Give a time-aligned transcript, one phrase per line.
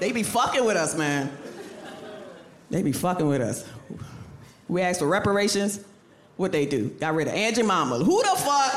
[0.00, 1.30] They be fucking with us, man.
[2.70, 3.64] They be fucking with us.
[4.68, 5.80] We asked for reparations.
[6.36, 6.90] What they do?
[6.90, 7.98] Got rid of Aunt Jemima.
[7.98, 8.74] Who the fuck?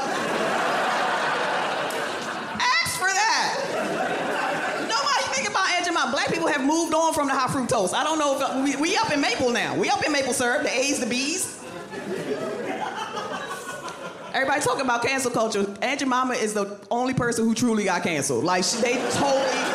[2.57, 3.57] Ask for that.
[4.89, 6.11] Nobody think about Aunt Mama.
[6.11, 7.93] Black people have moved on from the high fructose.
[7.93, 9.75] I don't know if we, we up in Maple now.
[9.75, 10.63] We up in Maple syrup.
[10.63, 11.59] The A's, the B's.
[14.33, 15.65] Everybody talking about cancel culture.
[15.81, 18.45] Aunt Jemima is the only person who truly got canceled.
[18.45, 19.70] Like they totally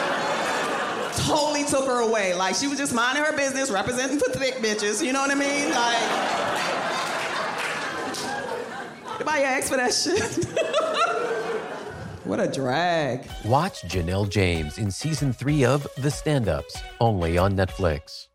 [1.16, 2.34] totally took her away.
[2.34, 5.04] Like she was just minding her business, representing for thick bitches.
[5.04, 5.70] You know what I mean?
[5.70, 6.00] Like,
[9.18, 10.44] nobody asked for that shit.
[12.24, 13.28] what a drag.
[13.44, 18.28] Watch Janelle James in season three of The Stand Ups, only on Netflix.